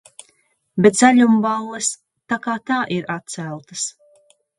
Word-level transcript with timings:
Bet 0.85 0.95
zaļumballes 1.01 1.89
tā 2.33 2.39
kā 2.47 2.55
tā 2.71 2.79
ir 2.97 3.05
atceltas. 3.17 3.85